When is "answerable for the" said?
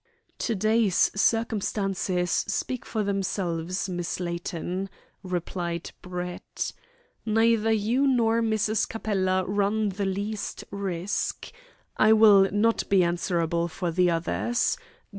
13.03-14.09